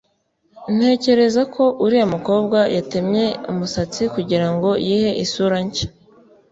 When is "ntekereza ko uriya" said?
0.75-2.07